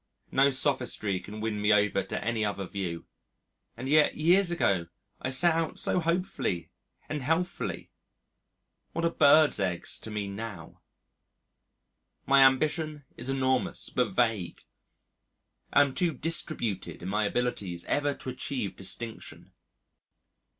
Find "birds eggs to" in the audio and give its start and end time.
9.11-10.09